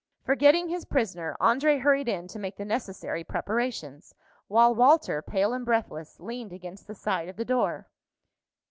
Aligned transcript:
Forgetting 0.23 0.67
his 0.69 0.83
prisoner, 0.85 1.37
André 1.39 1.79
hurried 1.79 2.07
in 2.07 2.27
to 2.29 2.39
make 2.39 2.57
the 2.57 2.65
necessary 2.65 3.23
preparations, 3.23 4.15
while 4.47 4.73
Walter, 4.73 5.21
pale 5.21 5.53
and 5.53 5.63
breathless, 5.63 6.19
leaned 6.19 6.51
against 6.53 6.87
the 6.87 6.95
side 6.95 7.29
of 7.29 7.35
the 7.35 7.45
door. 7.45 7.87